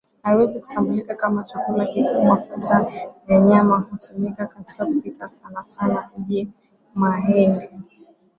haiwezi 0.23 0.59
kutambulika 0.61 1.15
kama 1.15 1.43
chakula 1.43 1.85
kikuu 1.85 2.23
Mafuta 2.25 2.91
ya 3.27 3.39
nyama 3.39 3.79
hutumika 3.79 4.47
katika 4.47 4.85
kupika 4.85 5.27
sanasana 5.27 6.09
uji 6.17 6.49
mahindi 6.95 7.69